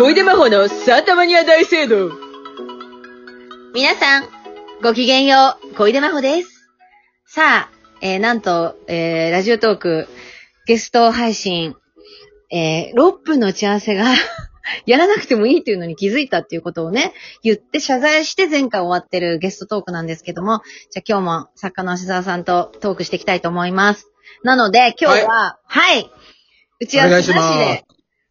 [0.00, 2.10] 小出魔法のサータマニア大聖堂。
[3.74, 4.28] 皆さん、
[4.82, 6.70] ごきげんよう、小出魔法です。
[7.26, 10.08] さあ、えー、なんと、えー、ラジオトーク、
[10.66, 11.76] ゲスト配信、
[12.50, 14.06] えー、6分の打ち合わせが、
[14.86, 17.12] やらなくてもいいというのに気づいたっていうことをね、
[17.42, 24.06] 言って謝罪して前回終わってるゲストトークなんですけども、じゃあ今日も作家の芦沢さんとトークしていきたいと思います。
[24.44, 26.10] なので、今日は、はい、
[26.80, 27.84] 打ち合わせなしで、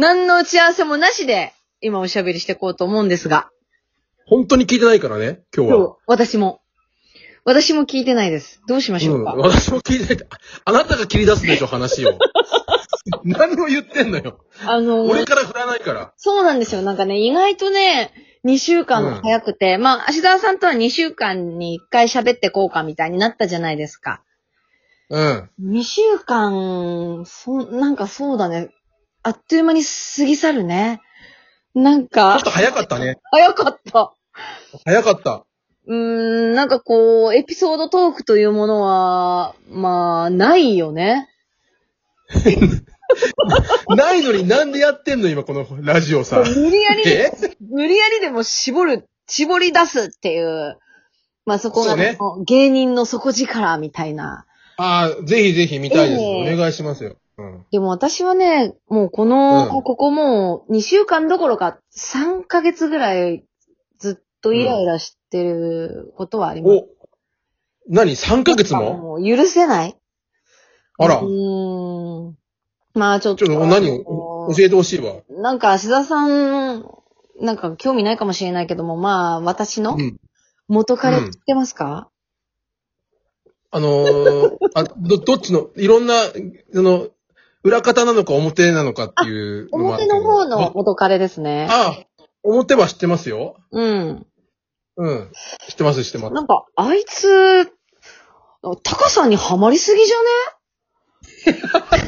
[0.00, 3.50] 何の打ち合わせもなしで、今おしゃべりしていこうと思うんですが、
[4.24, 5.76] 本当に聞いてないからね、今日は。
[5.76, 6.62] 今日、私も。
[7.44, 8.62] 私も聞いてないです。
[8.66, 9.34] どうしましょう、うんか。
[9.34, 10.28] 私も聞いてない。
[10.64, 12.18] あなたが切り出すでしょ、話を。
[13.24, 14.38] 何を言ってんのよ。
[14.64, 16.14] あの、俺から振らないから。
[16.16, 16.80] そうなんですよ。
[16.80, 18.14] なんかね、意外とね、
[18.46, 24.22] 2週間早くて、まあ、芦沢さんとは2週間に1回喋ってこうかみたいになったじゃないですか。
[25.10, 25.50] うん。
[25.62, 28.70] 2週間、そ、なんかそうだね。
[29.22, 31.00] あっという間に過ぎ去るね。
[31.74, 33.18] なんちょかっと、早かったね。
[33.30, 34.14] 早かった。
[34.84, 35.46] 早かった。
[35.86, 41.28] うーん、なんかこう、エピソードトークというものは、まあ、ないよね。
[43.96, 46.38] ないのになんでやってんの今このラジオさ。
[46.38, 50.78] 無理やり、え無理やりでも絞る、絞り出すっていう、
[51.44, 54.46] まあそこが、ね芸人の底力みたいな。
[54.76, 56.22] ああ、ぜひぜひ見たいです。
[56.22, 57.16] ええお願いしますよ。
[57.40, 57.66] うん。
[57.70, 63.44] でも私はね、もうこの、うんここもう2週間どころか3ヶ月ぐらい
[63.98, 66.74] ずっとイライラしてることはあります。
[66.76, 66.88] お、
[67.88, 68.96] 何 ?3 ヶ月も？
[68.96, 69.96] もう許せない
[70.98, 72.36] あらう、ーん。
[72.94, 73.46] まあちょっと。
[73.46, 73.90] ちょっと何？
[73.90, 75.14] を教えてほしいわ。
[75.28, 76.84] なんか、芦田さん、
[77.40, 80.18] なんか興味ないかもしれないけども、まあ私のうん。
[80.68, 82.10] 元彼知ってますか、
[83.72, 86.14] あのー、あ、ど、どっちの、いろんな、
[86.72, 87.08] その、
[87.62, 90.14] 裏方なのか表なのかっていうもある表けど。
[90.20, 91.66] の方の元彼ですね。
[91.70, 93.56] ああ、表は知ってますよ。
[93.70, 94.26] うん。
[94.96, 95.32] うん。
[95.68, 96.34] 知ってます、知ってます。
[96.34, 97.66] なんか、あいつ、
[98.82, 100.16] タカさんにはまりすぎじゃ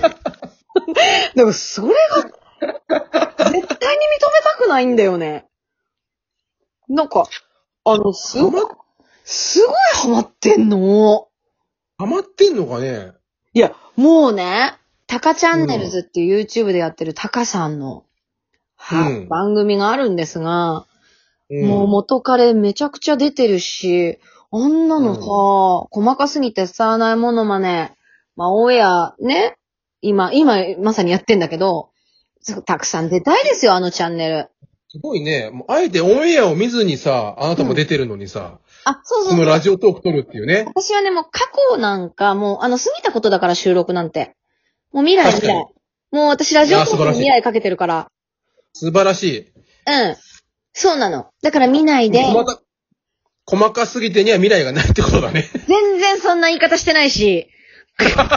[0.05, 0.15] ね？
[1.35, 5.47] でも、それが、絶対に認めたくないんだよね。
[6.89, 7.27] なんか、
[7.85, 8.67] あの、すごい、
[9.25, 11.29] すごいハマってんの。
[11.99, 13.13] ハマってんのかね？
[13.55, 14.75] いや、もうね、
[15.13, 18.07] タカチャンネルズっていう YouTube でやってるタカさんの、
[18.77, 20.87] はうん番組があるんですが、
[21.51, 21.67] うん。
[21.67, 24.19] もう元彼めちゃくちゃ出てるし、
[24.51, 27.93] あんなのさ、細かすぎて伝わらないものまね、
[28.37, 29.59] まあ、オンエアね、
[30.01, 31.91] 今、今まさにやってんだけど、
[32.65, 34.49] たくさん出たいですよ、あのチャンネル。
[34.89, 35.51] すごいね。
[35.51, 40.65] もうあえてオンエアを見ずにさ、あなたも出てるのにさ、あ、そうそうそのラジオトーク撮るっていうね。
[40.75, 41.41] 私はね、もう過
[41.71, 44.37] 去なんか、もう、あの、過ぎたことだから収録なんて。
[44.93, 45.67] もう未来未確来。
[46.13, 48.09] もう私ラジオトークに未来かけてるから。
[48.75, 49.39] 素晴らしい。
[49.41, 49.43] う
[50.13, 50.17] ん。
[50.75, 51.29] そうなの。
[51.43, 52.61] だから見ないで、細か、
[53.47, 55.49] 細かすぎてには未来がないってことだね。
[55.67, 57.49] 全然そんな言い方してないし。
[57.99, 58.31] それは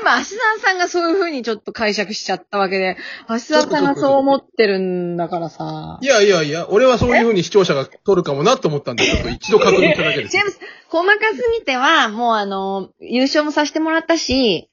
[0.00, 2.96] 今、芦沢さんがそういう風にちょっと解釈しちゃったわけで、
[3.26, 6.06] 芦沢さんがそう思ってるんだからさい。
[6.06, 10.44] やいやいや、俺はそういう風に視聴者が撮るかもなと思ったんで、ちょっと一度確認しただけです ジェー。
[10.44, 14.68] ムス、細かすぎては、もうあの、優勝もさせてもらったし、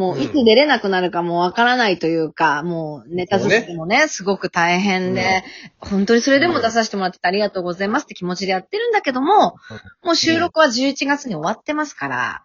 [0.00, 5.44] もういつ出れなくなるかもわからないというか、もうネタ作りもね、すごく大変で、
[5.78, 9.56] 本当にそれでも出させてもらっててありがとうございますって気持ちでやってるんだけども、
[10.02, 12.44] もう収録は11月に終わってますから、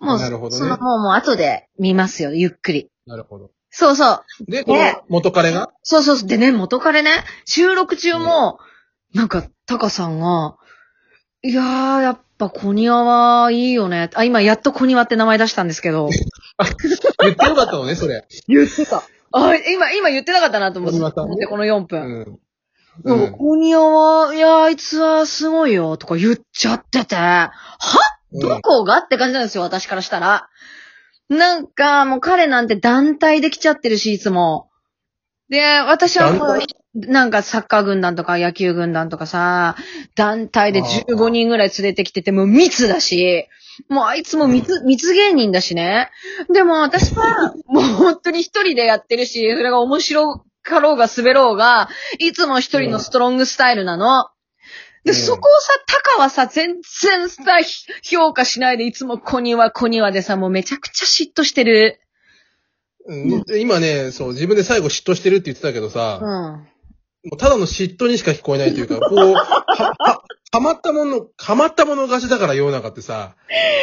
[0.00, 2.90] もう、ねそのもうもう後で見ますよ、ゆっくり。
[3.06, 3.52] なるほど。
[3.70, 4.50] そうそう。
[4.50, 5.70] で、この元彼が？
[5.84, 6.28] そうそうそう。
[6.28, 7.10] でね、元彼ね、
[7.44, 8.58] 収録中も、
[9.14, 10.56] なんか、タカさんが、
[11.42, 14.10] いやー、やっぱ小庭はいいよね。
[14.14, 16.08] あ、今やっと小庭って名前出したんですけど。
[17.22, 18.26] 言ってよかったのね、それ。
[18.48, 19.02] 言ってた。
[19.32, 20.98] あ、今、今言ってなかったなと思って。
[21.46, 22.00] この4う分。
[22.00, 22.38] ん。
[23.04, 27.52] なんか、小庭は、いやー、あいつはすごいよ、とか言っちゃってて、は？
[28.32, 28.98] どこが？
[28.98, 30.48] って感じなんですよ、私からしたら。
[31.28, 34.68] なんか、もう彼なんて団体で来ちゃってるし、いつも。
[35.48, 36.66] で、私はもう団体？
[37.06, 39.76] なんかサッカー軍団とか野球軍団とかさ、
[40.14, 43.46] 団体で15人ぐらい連れてきてて、もう密だし、
[43.88, 46.10] もうあいつも密、密芸人だしね。
[46.52, 54.28] でも私は、もう本当に一人でやってるし、それが面白かろうが滑ろうが、いつも一人のストロングスタイルなの。
[55.04, 57.86] で、うんそこをさ、タカはさ、全然さ、ひ
[58.16, 62.00] 評価しないで、いつも小庭小庭でさ、もうめちゃくちゃ嫉妬してる。
[63.06, 66.68] うん今ね、そう、自分で最後嫉妬してるって言ってたけどうさ、ん。
[67.24, 69.64] もうただの嫉妬にしか聞こえないというか、こう、は、
[69.98, 73.34] は、はまったもの、はまったもの勝ちだから世の中ってさ、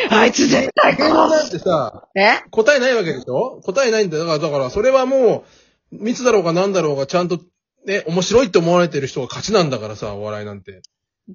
[0.09, 2.41] あいつ絶対芸人なんてさ、え？
[2.49, 3.61] 答えないわけでしょ？
[3.63, 4.25] 答えないんだよ。
[4.25, 5.45] だから、だから、それはも
[5.91, 7.39] う、密だろうが何だろうが、ちゃんと
[7.85, 10.81] ね、面白いって思われてる人が勝ちなんだからさ、お笑いなんて。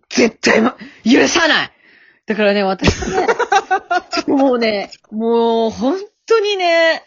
[0.09, 1.71] 絶対ま、許さない
[2.27, 3.27] だからね、私ね、
[4.27, 7.03] もうね、もう本当にね、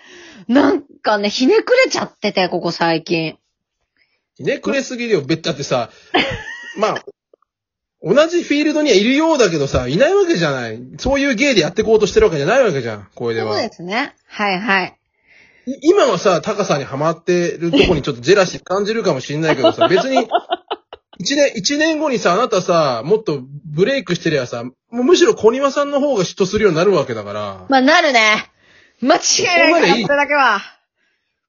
[0.47, 3.37] なんかね、ひねくれちゃってて、ここ最近。
[4.35, 5.89] ひねくれすぎるよ、べっちゃってさ。
[6.77, 7.05] まあ、
[8.01, 10.79] 同じフィールドにはいるようだけどさ、いないわけじゃない。
[10.97, 13.53] そういう芸でやっていこうとしてるわけじゃないわけじゃん、これでは。
[13.53, 14.15] そうですね。
[14.27, 14.99] はいはい。
[15.65, 20.27] い今はさ、高さにハマってるとこにちょっとジェラシー感じるかもしれないけどさ、 別に、
[21.19, 27.65] 一年、一年後にさ、あなたさ、もっとブレイクしてりゃさ、もうむしろ小庭さんの方が嫉妬するようになるわけだから。
[27.69, 28.51] まあ、なるね。
[29.01, 29.19] 間違
[29.69, 30.59] いないから、それだけは。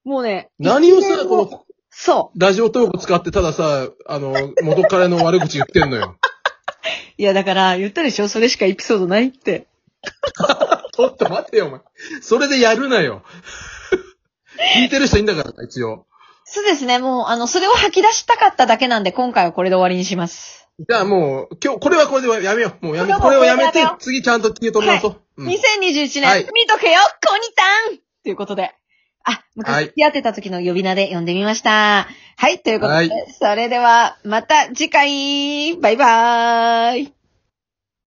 [0.04, 0.50] もうね。
[0.58, 1.63] 何をさ、この、
[1.96, 6.16] そラジオトーク使ってたださ、あの、元彼の悪口言ってんのよ。
[6.16, 6.26] う。
[7.16, 8.28] いや、だから、言ったでしょ？
[8.28, 9.66] それしかエピソードないって。
[10.92, 11.80] ちょっと待ってよ、お前。
[12.20, 13.22] それでやるなよ。
[14.76, 16.06] 聞いてる人いいんだからな、一応。
[16.44, 16.98] そうですね。
[16.98, 20.68] もう、あの、それを吐き出したかっただけなんで、今回はこれで終わりにします。
[20.78, 22.86] じゃあもう、今日、これはこれでやめよう。
[22.86, 25.20] もうやめ、これはもうこれをやめて次ちゃんと気を取り直そう。
[25.38, 28.74] うん2021年、はい見とけよ、コニタンということで。
[29.24, 29.42] あ、はい。
[29.54, 32.06] 昔付き合ってた時の呼び名で呼んでみました。
[32.36, 33.10] はい、ということで、はい。
[33.38, 35.76] それでは、また次回。
[35.76, 37.14] バイバーイ